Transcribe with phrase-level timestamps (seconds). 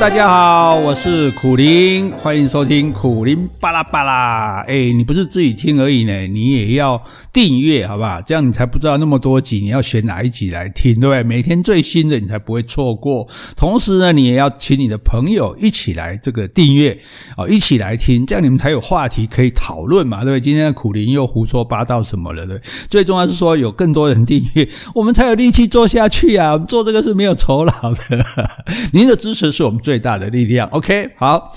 [0.00, 4.64] 大家好，我是苦苓，欢迎收听苦苓巴拉巴拉。
[4.68, 7.02] 哎，你不是自己听而已呢，你也要
[7.32, 8.22] 订阅，好不好？
[8.22, 11.24] 这样你才不知道那么多集，你要选哪一集来听，对不对？
[11.24, 13.28] 每天最新的你才不会错过。
[13.56, 16.96] 同时呢，你也要请你的朋友一起来这个订阅
[17.36, 20.40] 哦，一起来听，这样你们才有话题可以讨论嘛，对不对？
[20.40, 22.70] 今天的苦林又胡说八道什么了，对不对？
[22.88, 26.56] 最重要是说有更多人订阅，我们才有力气做下去啊！
[26.56, 28.24] 做这个是没有酬劳的，
[28.94, 31.50] 您的支持是我们最大的力量，OK，好，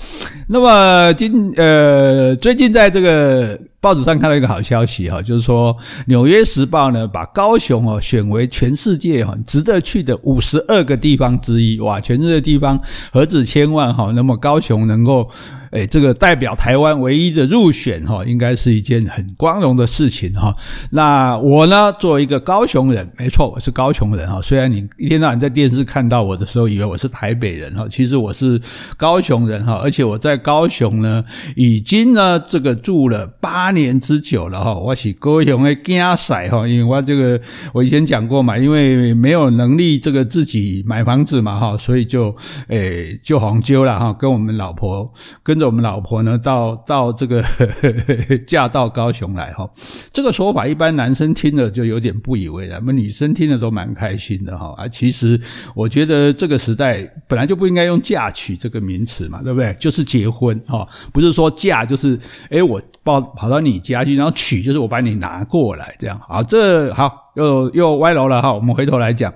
[0.52, 3.58] 那么今呃最近在这个。
[3.82, 12.80] 报纸上看到一个好消息哈，就是说《纽约时报》呢把高雄哦选为全世界哈值得去的五十二个地方之一，哇，全世界地方
[13.12, 15.28] 何止千万哈，那么高雄能够
[15.72, 20.54] 诶这个代表台湾唯一的入选哈，应该是一件很光荣的事情哈。
[20.92, 24.40] 那我呢作为一个高雄人，没错，我是高雄人哈。
[24.40, 28.60] 虽然你一天到晚在电视看到我的时候，以为我是台北人哈，其实我是
[28.96, 31.24] 高雄人哈，而且我在高雄呢
[31.56, 37.40] 已经呢这个住了八年之久了哈，我是高雄的囝婿哈，因为我这个
[37.72, 42.34] 我以前讲过嘛，因为没有能力这个自己买房子嘛哈，所以就
[42.68, 47.66] 诶就红揪了哈，跟我们老婆跟着我们老婆呢到到这个呵
[48.28, 49.68] 呵嫁到高雄来哈，
[50.12, 55.40] 这个说法一般男生听了就有点不以为然，我们女生听了都蛮开心的哈啊，其实
[55.74, 59.74] 我觉得这个时代本来就不应该用嫁娶这个名词嘛，对不对？
[59.78, 62.18] 就是结结婚哈，不是说嫁就是
[62.50, 67.21] 哎我跑跑到你家去，然后娶就是我把你拿过来，这样好，这好。
[67.34, 69.32] 又又歪楼了哈，我们回头来讲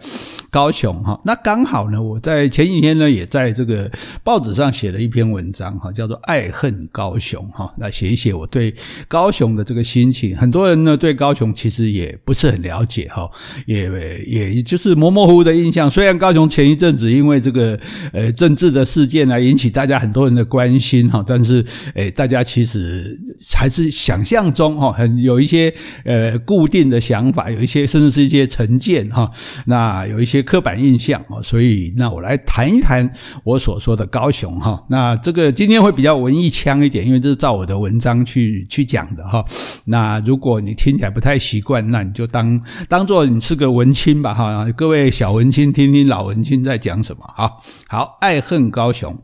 [0.51, 3.91] 高雄哈，那刚好呢，我在前几天呢，也在这个
[4.23, 8.75] 报纸上写了一篇文章哈，叫做《爱恨高雄》哈，来写一写我对
[9.09, 10.37] 高雄的这个心情。
[10.37, 13.31] 很多人呢对高雄其实也不是很了解哈，
[13.67, 13.91] 也
[14.27, 15.91] 也就是模模糊糊的印象。
[15.91, 17.79] 虽然高雄前一阵子因为这个
[18.13, 23.19] 呃政治的事件呢引起大家很多人的关心哈，但是诶大家其实
[23.55, 25.73] 还是想象中哈，很有一些
[26.05, 27.86] 呃固定的想法，有一些。
[27.87, 29.31] 甚至是一些成见哈，
[29.67, 33.11] 那有一些刻板印象啊，所以那我来谈一谈
[33.45, 34.85] 我所说的高雄哈。
[34.89, 39.45] 那这个今天会比较文艺腔一点，因为这是照我的文章去去讲的哈。
[39.85, 44.67] 那如果你听起来不太习惯，那你就当当做你是个文青吧哈。
[44.77, 47.53] 各位小文青，听听老文青在讲什么哈。
[47.89, 49.17] 好，爱恨高雄，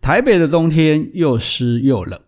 [0.00, 2.20] 台北的冬天又湿又冷，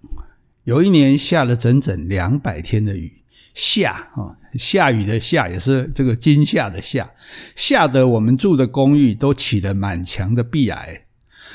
[0.65, 3.24] 有一年下了整整两百天的雨。
[3.55, 7.13] 下啊，下雨的下也是这个惊吓的吓，
[7.55, 11.07] 吓得我们住的公寓都起了满墙的壁癌，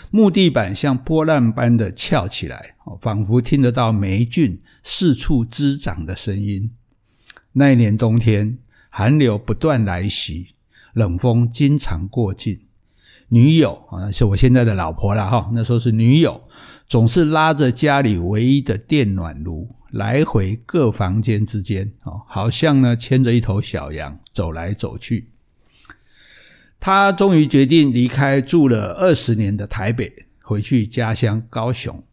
[0.09, 6.71] 木地板像波浪般的翘起来，仿佛听得到霉菌四处滋长的声音。
[7.51, 10.55] 那一年冬天，寒流不断来袭，
[10.93, 12.61] 冷风经常过境。
[13.27, 16.41] 女友啊，是我现在的老婆了哈，那时候是女友，
[16.87, 19.75] 总是拉着家里唯一的电暖炉。
[19.91, 25.31] 来回各房间之间，哦，好像呢牵着一头小羊走来走去。
[26.79, 32.03] 他终于决定离开住了二十年的台北，回去家乡高雄。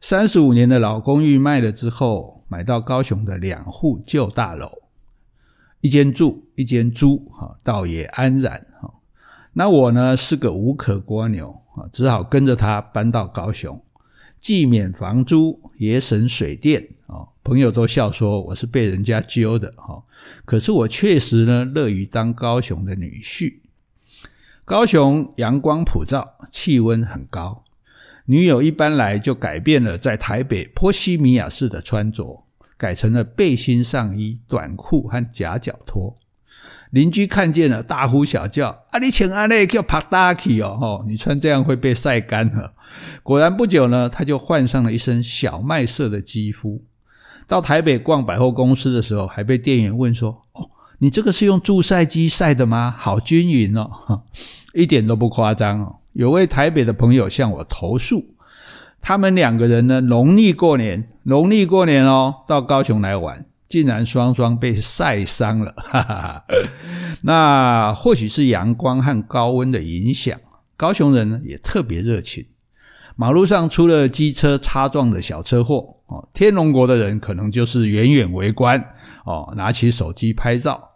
[0.00, 4.70] 三十五年的老公寓卖了之后，买到高雄的两户旧大楼，
[5.80, 8.66] 一间住，一间租，哈，倒也安然。
[8.80, 8.94] 哈，
[9.52, 13.80] 那我呢是个无壳蜗牛，啊，只好跟着他搬到高雄。
[14.40, 17.28] 既免房租，也省水电啊！
[17.42, 20.04] 朋友都笑说我是被人家揪的哈。
[20.44, 23.60] 可是我确实呢，乐于当高雄的女婿。
[24.64, 27.64] 高雄阳光普照，气温很高。
[28.26, 32.44] 女友一搬来就改变了在台北波西米亚式的穿着，
[32.76, 36.14] 改成了背心上衣、短裤和夹脚拖。
[36.90, 40.78] 邻居看见了，大呼小叫：“啊，你请安内叫拍大气哦！
[40.80, 42.72] 吼，你穿这样会被晒干了。”
[43.22, 46.82] 果然不久呢，他就换上了一身小麦色的肌肤。
[47.46, 52.94] 到台北逛百货公司的时候，还被店员问说：“哦，你这个是用助晒机晒的吗？
[52.98, 54.22] 好均匀哦！”
[54.72, 55.96] 一点都不夸张哦。
[56.14, 58.34] 有位台北的朋友向我投诉，
[59.00, 63.44] 他们两个人呢，农历过年，农历过年哦，到高雄来玩。
[63.68, 66.44] 竟然双双被晒伤了， 哈哈哈。
[67.22, 70.38] 那或许是阳光和高温的影响，
[70.76, 72.46] 高雄人呢也特别热情。
[73.16, 78.80] 马路上出了机车擦撞的小车祸，哦，天龙国的人可能就是远远围观，
[79.24, 80.90] 哦，拿起手机拍照。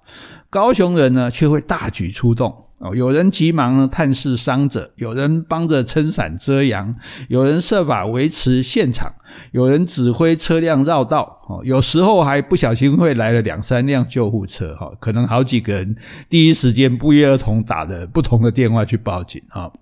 [0.52, 2.54] 高雄人呢却会大举出动。
[2.76, 6.94] 哦，有人急忙探视伤者，有人帮着撑伞遮阳，
[7.28, 9.14] 有人设法维持现场，
[9.52, 11.38] 有人指挥车辆绕道。
[11.48, 14.74] 哦，有时候还不小心会来了两三辆救护车。
[14.74, 15.96] 哈，可能好几个人
[16.28, 19.40] 第一时间不约而同打的不同的电话去报警。
[19.48, 19.72] 哈，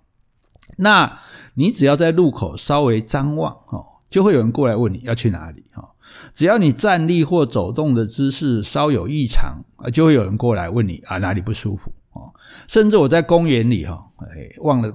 [0.76, 1.18] 那
[1.54, 5.88] 你只要在路口稍微张望，哦，就会有人过来问你要去哪里，哈。
[6.32, 9.62] 只要你站立或走动的姿势稍有异常，
[9.92, 12.32] 就会有人过来问你啊哪里不舒服，哦。
[12.68, 14.94] 甚至我在公园里，哈，哎，忘了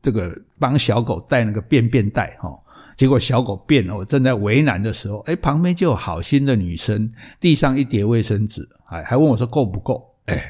[0.00, 2.58] 这个帮小狗带那个便便袋，哈，
[2.96, 10.42] 结果小狗便了，我正在为难的时候，哎，旁边就有好心的女生递上一叠卫生纸，还还问我说够不够，哎。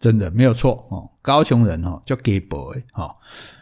[0.00, 3.16] 真的没有错哦，高雄人哦叫 gay boy 哈，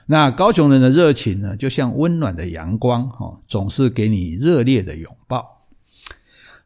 [0.06, 5.51] 那高雄人的热情呢，就像温暖的阳光哈，总是给你热烈的拥抱。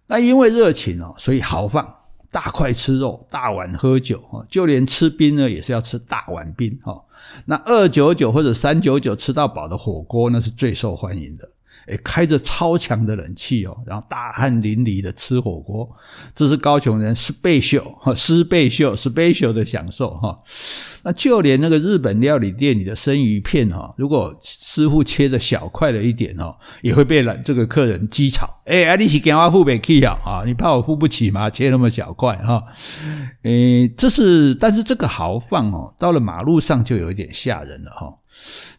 [0.07, 1.97] 那因为热情哦，所以豪放，
[2.31, 7.05] 大块吃肉，大碗喝酒哦，就连吃冰呢也是要吃大碗冰哦。
[7.47, 11.49] 那二九九或者三九九吃到饱的火锅，那是最受欢迎的。
[11.87, 15.89] 诶，开着超强的冷气哦，然后大汗淋漓的吃火锅，
[16.35, 20.39] 这是高雄人 special 哈 special special 的享受哈。
[21.05, 28.45] 那就连那个日本料理店里的生鱼片哈，如果师傅切的小块了一点哦，也会被这个客人讥嘲。
[28.65, 30.19] 诶，你是给我付不起啊？
[30.25, 31.49] 啊，你怕我付不起吗？
[31.49, 32.65] 切那么小块哈？
[33.45, 38.13] 诶，这是，但是这个豪放哦，到了马路上就有一点吓人了哈。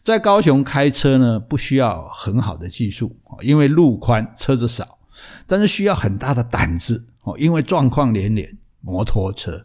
[0.04, 2.97] 在高雄开车呢，不需要很好的技术，
[3.42, 4.98] 因为路宽，车子少，
[5.46, 9.64] 但是需要很大的胆子哦，因为状况连连，摩托车。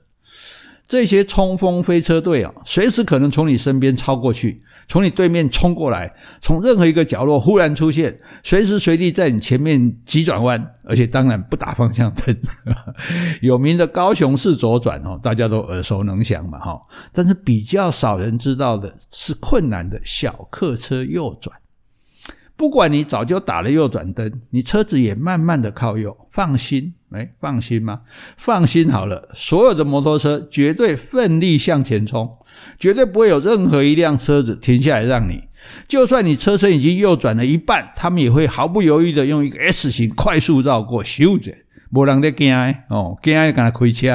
[0.86, 12.38] 这些冲锋飞车队啊，随时可能从你身边超过去，从你对面冲过来，从任何一个角落忽然出现，随时随地在你前面急转弯，而且当然不打方向灯。
[13.42, 16.80] 有名的高雄市左转哦，大家都耳熟能详嘛哈。
[17.12, 21.58] 但是比较少人知道的是困难的小客车右转。
[22.64, 26.94] 不管你早就打了右转灯，你车子也慢慢的靠右，放心。
[27.12, 28.00] 哎，放心吗？
[28.38, 32.32] 放心好了，所有的摩托车绝对奋力向前冲，
[32.80, 35.44] 绝对不会有任何一辆车子停下来让你。
[35.90, 41.54] 就算你车身已经右转了一半，他们也会毫不犹豫的用一个 S 型快速绕过，咻着，
[41.90, 42.56] 没人在惊
[42.88, 44.08] 哦，惊要跟他开车，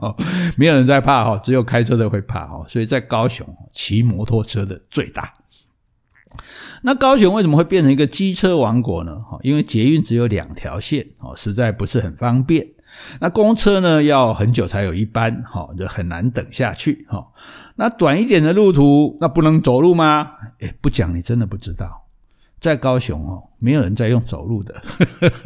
[0.56, 2.64] 没有人在怕哈，只有开车的会怕哈。
[2.66, 5.34] 所以在高雄，骑摩托车的最大。
[6.82, 9.16] 那高雄为什么会变成一个机车王国呢？
[9.42, 12.66] 因为捷运只有两条线哦，实在不是很方便。
[13.20, 17.24] 那公车呢，要很久才有一班，哈，就很难等下去，哈。
[17.76, 20.32] 那短一点的路途，那不能走路吗？
[20.58, 22.06] 诶，不讲你真的不知道，
[22.58, 24.74] 在高雄哦，没有人在用走路的，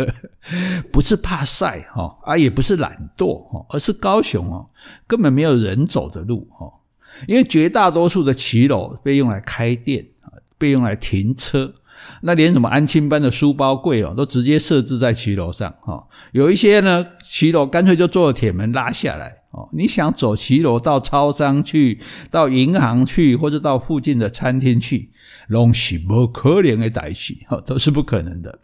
[0.91, 4.71] 不是怕晒哈，啊，也不是懒惰哈，而是高雄哦，
[5.07, 6.73] 根本没有人走的路哈，
[7.29, 10.07] 因为绝大多数的骑楼被用来开店。
[10.65, 11.75] 被用来停车，
[12.23, 16.09] 那连什么安亲班的书包柜哦，都直接设置在骑楼上哈。
[16.33, 19.69] 有一些呢，骑楼干脆就做了铁门拉下来哦。
[19.75, 22.01] 你想走骑楼到超商去，
[22.31, 25.11] 到银行去，或者到附近的餐厅去，
[25.49, 28.61] 拢是不可能的代志哈，都是不可能的。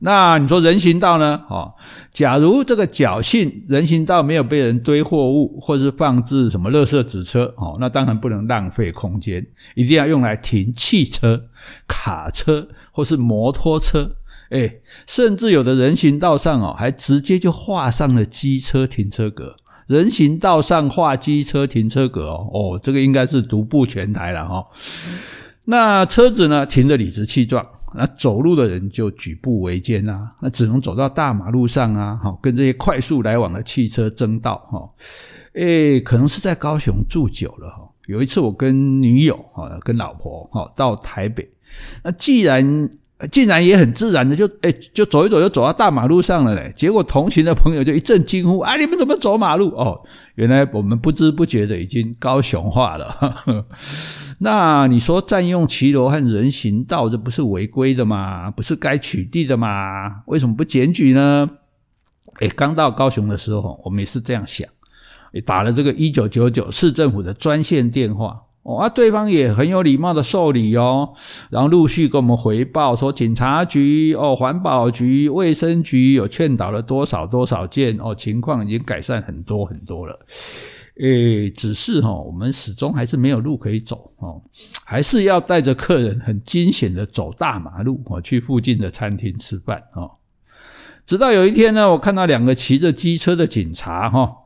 [0.00, 1.42] 那你说人行道呢？
[1.48, 1.72] 哦，
[2.12, 11.44] 假如这个侥幸人行道没有被人堆货物，或是放置什么垃圾纸车，哦，那当然不能浪费空间，一定要用来停汽车、
[11.86, 14.16] 卡车或是摩托车。
[14.50, 19.56] 诶，甚至有的人行道上哦，还直接就画上了机车停车格。
[19.86, 24.66] 人行道上画机车停车格哦，哦，这个应该是独步全台了哈。
[25.64, 27.66] 那车子呢，停得理直气壮。
[27.94, 34.88] 那走路的人就举步维艰啊，那只能走到大马路上啊，好跟这些快速来往的汽车争道哈。
[35.54, 37.88] 诶，可能是在高雄住久了哈。
[38.06, 41.48] 有一次我跟女友哈，跟老婆哈到台北，
[42.02, 42.90] 那既然
[43.30, 46.72] 竟然也很自然的就诶就走一走就走到大马路上了嘞。
[46.74, 49.68] 结果同行的朋友就一阵惊呼啊，你们怎么走马路？
[49.70, 50.02] 哦，
[50.34, 53.04] 原来我们不知不觉的已经高雄化了。
[53.06, 53.66] 呵 呵
[54.40, 58.50] 那你说占用骑楼和人行道，这不是违规的吗？
[58.50, 60.22] 不是该取缔的吗？
[60.26, 61.48] 为什么不检举呢？
[62.40, 64.66] 诶，刚到高雄的时候，我们也是这样想，
[65.44, 71.14] 打了这个一九九九市政府的专线电话，哦啊，对方也很有礼貌的受理哦，
[71.50, 80.18] 然后陆续跟我们回报说，警察局、哦环保局、卫生局有劝导了多少多少件，哦，情况已经改善很多很多了。
[81.00, 84.40] 诶，只是哈，我们始终还是没有路可以走哦，
[84.84, 90.10] 还是要带着客人很惊险的走大马路哦，去附近的餐厅吃饭哦。
[91.04, 94.41] 直到有一天呢，我看到两个骑着机车的警察哈，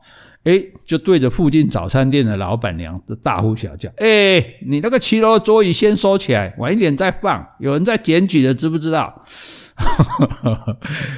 [0.47, 9.13] 诶，就对着附近早餐店的老板娘大呼小叫：“诶，你那个七楼的桌椅先收起来，晚一点再放，有人在检举的，知不知道？”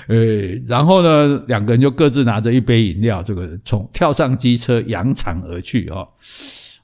[0.09, 6.07] 诶， 然后呢，两个人就各自拿着一杯饮料，这个从跳上机车扬长而去哦。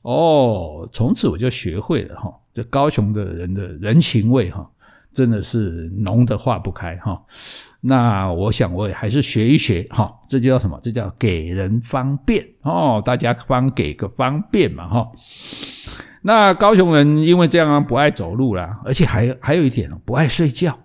[0.04, 4.70] 哦，从此我就学会了哈，这高雄的人的人情味哈，
[5.16, 7.20] 真的是浓得化不开哈。
[7.80, 10.78] 那我想我也还是学一学哈，这就叫什么？
[10.84, 15.10] 这叫给人方便哦，大家方给个方便嘛哈。
[16.24, 20.78] 那高雄人因为这样不爱走路啦，而且还还有一点不爱睡觉。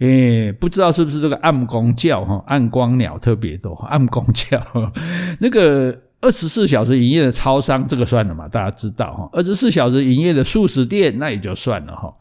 [0.00, 4.62] 诶，不知道是不是这个暗光叫哈，暗光鸟特别多，暗光叫
[5.40, 8.46] 那个二十四小时营业的超商，这个算了嘛？
[8.48, 12.12] 大家知道哈，二十四小时营业的速食店那也就算了哈。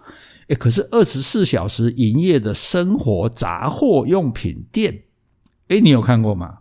[0.48, 5.04] 诶，可是二十四小时营业的生活杂货用品店，
[5.70, 6.60] 诶，你有看过吗？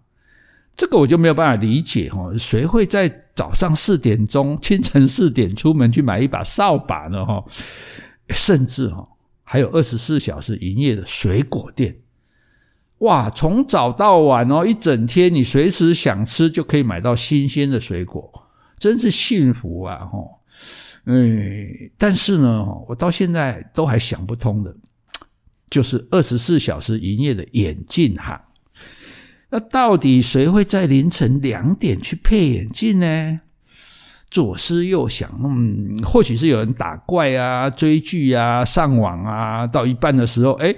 [0.76, 7.24] 这个我就没有办法理解哈，谁会在早上四点钟、清晨四点出门去买一把扫把呢？
[7.24, 7.44] 哈，
[8.30, 9.08] 甚至哈。
[9.46, 11.98] 还有二十四小时营业的水果店，
[12.98, 18.48] 哇，从早到晚哦，一整天你随时想吃就可以买到新鲜的水果，
[18.78, 19.98] 真是幸福啊！
[19.98, 20.18] 哈，
[21.06, 24.74] 嗯，但是呢，我到现在都还想不通的，
[25.68, 28.40] 就是二十四小时营业的眼镜行，
[29.50, 33.40] 那到底谁会在凌晨两点去配眼镜呢？
[34.30, 40.74] 左思右想，嗯，或许是有人打怪啊、追剧啊、上网啊，到一半的时候，哎，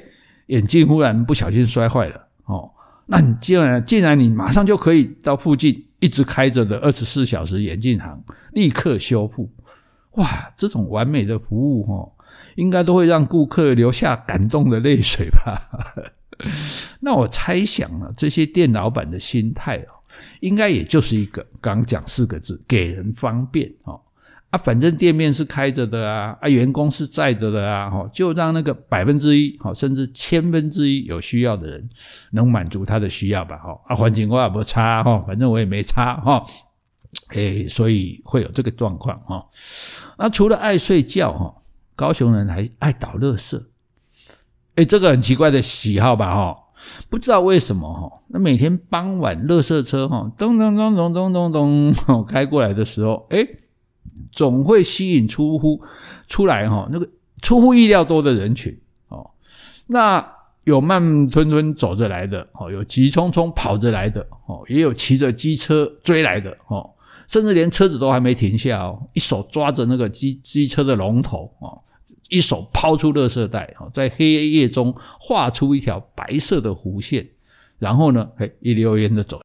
[0.48, 2.70] 眼镜忽然不小心摔坏了，哦，
[3.06, 9.50] 那你既然既然你马上就可以到附近一直开着的二十四小时眼镜行立刻修复，
[10.16, 12.12] 哇，这种完美的服务，哦，
[12.56, 15.62] 应该都会让顾客流下感动的泪水吧？
[17.00, 19.96] 那我猜想啊，这些店老板的心态哦。
[20.40, 24.00] 应该也就是一个刚讲四个字，给人方便哦
[24.48, 31.86] 啊，反正店面是开着的啊，啊，员工是在着的啊，哈，就让那个百分之一，好，甚至千分之一有需要的人
[32.30, 36.42] 能满足他的需要吧，哈啊，环境我也不差哈，反正我也没差哈，
[37.34, 39.44] 诶，所以会有这个状况哈。
[40.18, 41.54] 那除了爱睡觉哈，
[41.94, 43.62] 高雄人还爱倒垃圾，
[44.76, 46.62] 诶，这个很奇怪的喜好吧，哈。
[47.08, 53.58] 不知道为什么哈，那每天傍晚，垃圾车哈咚咚咚咚咚咚咚开过来的时候，诶，
[54.30, 55.82] 总会吸引出乎
[56.28, 57.08] 出来哈那个
[57.42, 59.32] 出乎意料多的人群哦。
[59.88, 60.24] 那
[60.64, 66.88] 有慢吞吞走着来的哦，有急匆匆跑着来的哦，也有骑着机车追来的哦，
[67.28, 71.82] 甚至连车子都还没停下哦，一手抓着那个机机车的龙头哦。
[72.28, 77.28] 一手抛出垃圾袋，在黑夜中画出一条白色的弧线，
[77.78, 79.40] 然后呢，嘿，一溜烟的走。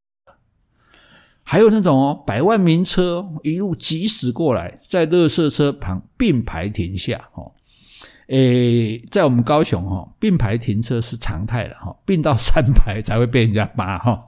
[1.44, 7.52] 还有那种哦，百万名车一路疾驶过来，在垃圾车旁并排停下，哦，
[8.30, 14.20] 诶，在我们高雄哈，并排停车是常态了哈，并到三排才会被人家骂哈。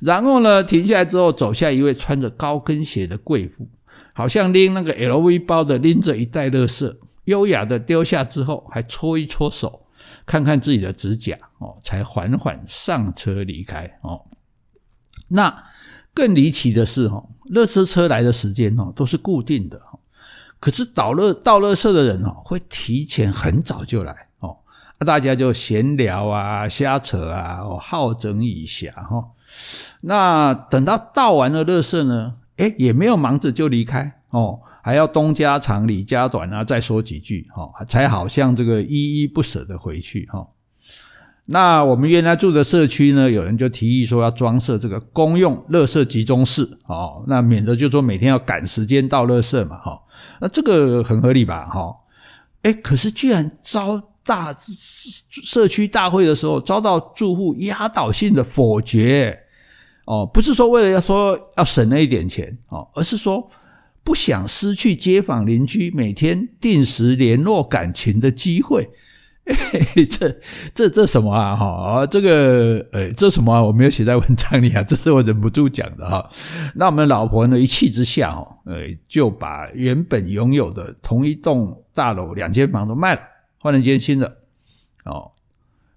[0.00, 3.68] 然后呢，停下来之后，走下一位穿着高跟鞋的贵妇，
[4.12, 6.96] 好像拎那个 LV 包的拎着一袋垃圾。
[7.24, 9.86] 优雅的丢下之后，还搓一搓手，
[10.24, 14.26] 看看自己的指甲哦，才缓缓上车离开哦。
[15.28, 15.64] 那
[16.14, 19.80] 更离奇的是哦，垃圾车来的时间哦都是固定的，
[20.60, 24.58] 可是倒垃倒垃圾的人哦会提前很早就来哦，
[25.00, 29.30] 大家就闲聊啊、瞎扯啊、哦好整以暇哈。
[30.02, 34.12] 那等到倒完了垃圾呢，诶也没有忙着就离开。
[34.30, 40.48] 哦，还要东家长李家短啊，再说几句哈，才好像这个依依不舍的回去哈。
[41.46, 50.02] 那我们原来住的社区呢，有人就提议说要装设这个公用垃圾集中室哦，那免得就说每天要赶时间倒垃圾嘛哈。
[50.40, 51.94] 那这个很合理吧哈？
[52.62, 54.54] 诶，可是居然招大
[55.30, 59.45] 社区大会的时候遭到住户压倒性的否决
[60.06, 63.48] 哦，不是说为了要说要省那一点钱哦，而是说。
[64.06, 68.88] 不想失去街坊邻居每天定时联络感情的机会，
[69.46, 70.40] 欸、这
[70.72, 71.56] 这这什么啊？
[71.56, 73.60] 哈，这个呃，这什么啊？
[73.60, 76.30] 我没有写在文章里啊， 这是我忍不住讲的哈。
[76.76, 78.76] 那我们老婆呢，一气之下哦，呃，
[79.08, 83.20] 就把原本拥有的同一栋大楼两间房都卖了，
[83.58, 84.36] 换了间新的
[85.04, 85.32] 哦，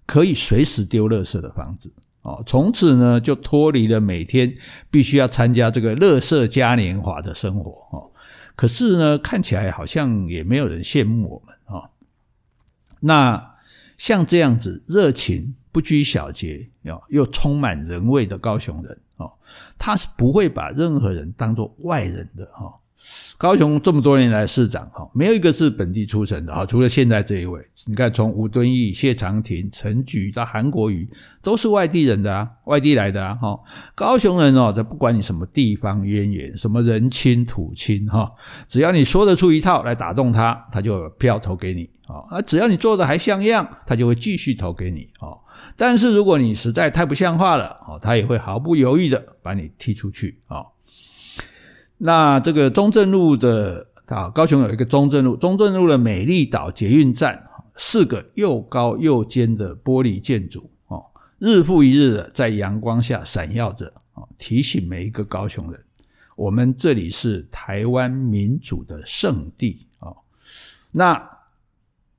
[0.04, 1.92] 可以随时丢垃圾的房子。
[2.22, 4.54] 哦，从此呢就脱离了每天
[4.90, 8.10] 必须要参加这个乐色嘉年华的生活哦。
[8.54, 11.90] 可是呢，看起来好像也没有人羡慕我们哦。
[13.00, 13.54] 那
[13.96, 19.32] 像这样子热情、不拘小节、又又充满人味的高雄人哦，
[19.78, 22.74] 他是不会把任何人当做外人的哈。
[23.38, 27.60] 高雄这么多年来市长哈，没有一个是本地出身的哈，除了现在这一位。
[27.86, 31.08] 你看，从吴敦义、谢长廷、陈菊到韩国瑜，
[31.40, 33.58] 都是外地人的啊，外地来的啊哈。
[33.94, 38.30] 高雄人哦，这不管你什么地方渊源，什么人亲土亲哈，
[38.68, 42.42] 只要你说得出一套来打动他，他就有票投给你啊。
[42.42, 45.32] 只要你做的还像样，他就会继续投给你啊。
[45.74, 50.62] 但是如果你实在太不像话了哦，他也会毫不犹豫的把你踢出去啊。
[52.02, 57.44] 那这个中正路的啊，高雄有一个中正路，中正路的美丽岛捷运站，
[57.76, 61.04] 四个又高又尖的玻璃建筑哦，
[61.38, 65.84] 日复一日的在阳光下闪耀着啊，提醒每一个高雄人，
[66.36, 70.08] 我们这里是台湾民主的圣地啊。
[70.92, 71.22] 那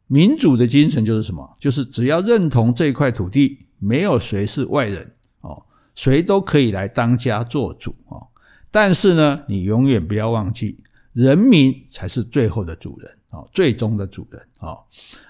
[0.05, 1.57] 民主的精神就是什么？
[1.59, 8.27] 就是只要认同这块土地，没有谁是外人哦，谁都可以来当家做主哦。
[8.71, 10.79] 但是呢，你永远不要忘记，
[11.13, 14.77] 人民才是最后的主人啊，最终的主人啊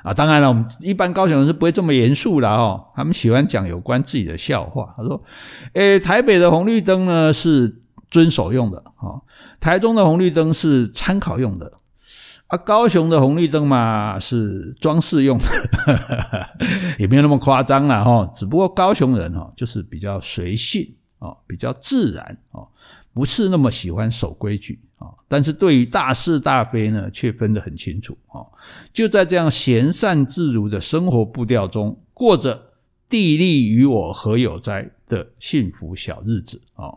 [0.04, 0.14] 啊！
[0.14, 4.94] 当然了，我们一般高雄人是不会这么严肃的哦，他们喜欢讲有关自己的笑话。
[4.96, 5.24] 他说
[5.74, 7.82] ：“诶，台北的红绿灯呢是
[8.12, 9.22] 遵守用的啊，
[9.60, 11.74] 台中的红绿灯是参考用的
[12.48, 15.46] 啊，高雄的红绿灯嘛是装饰用的，
[17.00, 18.32] 也没有那么夸张了哈。
[18.36, 22.70] 只不过高雄人哈就是比较随性啊，比较自然啊。”
[23.14, 28.46] 不是那么喜欢守规矩啊，但是对于大是大非呢，却分得很清楚啊。
[28.94, 32.72] 就在这样闲善自如的生活步调中，过着
[33.10, 36.94] 地利与我何有哉的幸福小日子啊。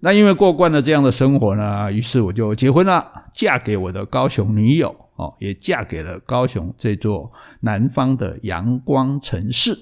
[0.00, 9.78] 那因为过惯了这样的生活呢，于是我就结婚了，嫁给我的高雄女友啊，也嫁给了高雄这座南方的阳光城市。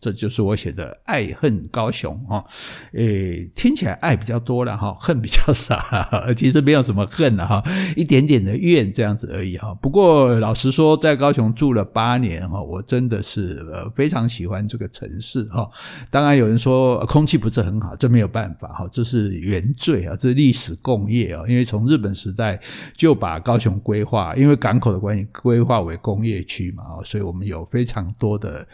[0.00, 2.44] 这就是我写的爱恨高雄哈，
[2.92, 5.78] 诶，听起来爱比较多了哈， 恨比较少，
[6.36, 7.62] 其实没有什么恨了哈，
[7.96, 9.74] 一点点的怨这样子而已哈。
[9.74, 15.68] 不过老实说，在高雄住了八年哈，我真的是呃非常喜欢这个城市哈。
[16.10, 22.60] 当然有人说空气不是很好，这没有办法哈，这是原罪啊，这是历史共业啊，因为从日本时代
[22.94, 28.66] 就把高雄规划，因为港口的关系规划为工业区嘛，所以我们有非常多的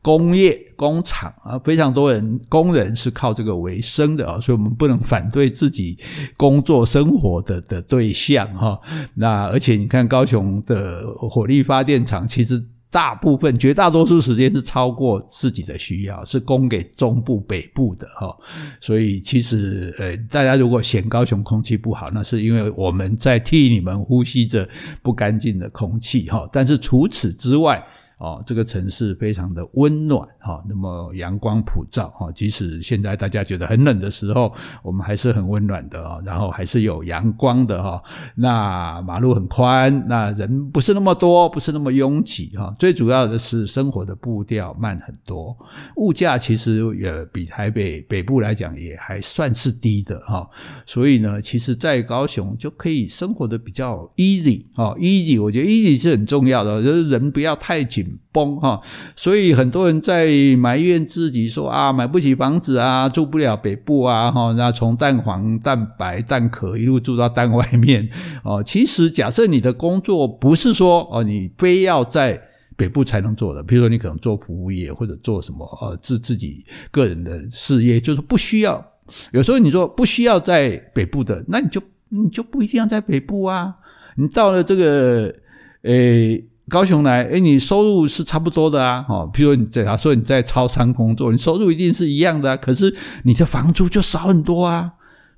[0.00, 0.57] 工业。
[0.76, 5.98] 工厂啊，非常多人工人是靠这个为生的啊，所以我们不能反对自己
[6.36, 8.80] 工作生活的的对象哈。
[9.14, 18.34] 那而且你看高雄的火力发电厂，其实大部分绝大多数时间是超过自己的需要，是供给中部北部的哈。
[18.80, 24.66] 所以其实呃，大家如果嫌高雄空气不好，那是因为我们在替你们呼吸着
[25.02, 26.48] 不干净的空气哈。
[26.50, 27.84] 但是除此之外，
[28.18, 34.52] 哦，这个城市非常的温暖哈，那么阳光普照哈，即使现在大家觉得很冷的时候，
[34.82, 38.02] 我们还是很温暖的啊，然后还是有阳光的哈。
[38.34, 42.74] 那马路很宽，那人不是那么多，不是那么拥挤哈。
[42.76, 45.56] 最主要的是生活的步调慢很多，
[45.94, 50.44] 物价其实也比台北北部来讲也还算是低的哈。
[50.84, 58.07] 所以呢，其实在高雄就可以生活的比较 easy 啊，easy，我觉得 easy 是很重要的，就是人不要太紧。
[58.32, 58.80] 崩哈，
[59.16, 68.08] 所以很多人在埋怨自己说啊，买不起房子啊，住不了北部啊，哈，那从蛋黄、蛋白、蛋壳一路住到蛋外面
[68.44, 68.62] 哦。
[68.62, 72.40] 其实，假设你的工作不是说哦，你非要在
[72.76, 78.84] 北部才能做的，比如说你可能做服务业或者做什么呃自自己个人的事业，就是不需要。
[79.32, 83.74] 有时候你说不需要在北部的，那你就你就不一定要在北部啊。
[84.16, 85.34] 你到了这个
[85.82, 86.44] 诶。
[86.68, 94.92] 高雄来，诶，你收入是差不多的啊，哦，譬如你在他说你在超商工作，你收入一定是一样的啊，可是你的房租就少很多啊，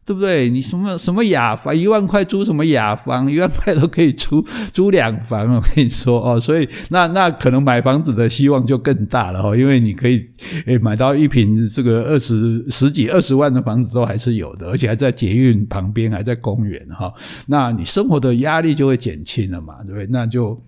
[0.05, 0.49] 对不对？
[0.51, 10.25] 你什么什么雅房，一万块租什么雅房，一万块都可以租 租两房，我跟你说哦，所以那那可能买房子的希望就更大了哦，因为你可以
[10.67, 17.13] 诶买到一平这个二十十几二十万的房子都还是有的，而且还在捷运旁边，还在公园哈，
[17.47, 20.09] 那你生活的压力就会减轻了嘛，对不对？
[20.11, 20.61] 那就。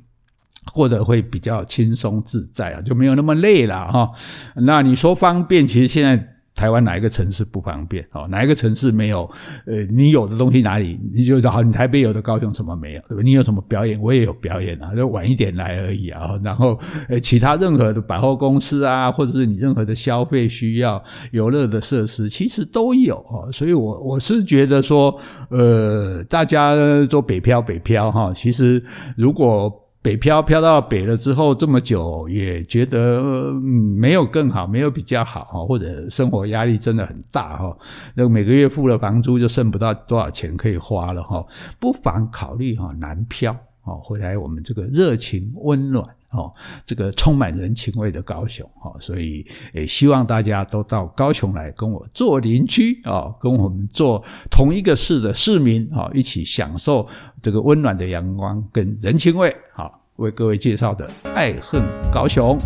[0.72, 4.10] 过得会比较轻松自在啊，就没有那么累了哈。
[4.54, 8.06] 那你说方便，其实现在台湾哪一个城市不方便？
[8.12, 9.28] 哦，哪一个城市没有？
[9.66, 11.62] 呃，你有的东西哪里你就好？
[11.62, 13.00] 你台北有的，高雄什么没有？
[13.08, 13.22] 对吧？
[13.24, 16.38] 你有什么表演，我也有表演啊，就晚一点来而已啊。
[16.44, 23.50] 然后呃，其他任何的百货公司啊，或者是你任何的消费需要、游乐的设施，其实都有啊。
[23.50, 28.80] 所以我我是觉得说，呃，大家都北漂北漂哈，其实
[29.16, 29.72] 如果
[30.02, 37.76] 北漂漂到北了之后这么久，也觉得没有更好，没有比较好哈，或者生活压力真的很大哈。
[38.14, 41.46] 那每个月付了房租就剩不到多少钱可以花了哈，
[41.78, 46.52] 不妨考虑哈南漂哦，回来我们这个热情温暖哦，
[46.84, 48.92] 这个充满人情味的高雄哈。
[49.00, 57.06] 所以也希望大家都到高雄来跟我做邻居啊，跟我们做同一个市的市民啊，一起享受
[57.40, 59.54] 这个温暖的阳光跟人情味。
[59.74, 62.58] 好，为各位介绍的爱恨高雄，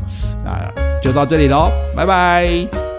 [0.45, 2.96] 那就到这里喽，拜拜。